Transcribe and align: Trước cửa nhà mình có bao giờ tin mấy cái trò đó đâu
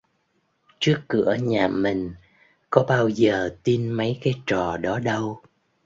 Trước 0.79 0.99
cửa 1.07 1.37
nhà 1.41 1.67
mình 1.67 2.13
có 2.69 2.83
bao 2.89 3.09
giờ 3.09 3.55
tin 3.63 3.91
mấy 3.91 4.19
cái 4.23 4.33
trò 4.47 4.77
đó 4.77 4.99
đâu 4.99 5.41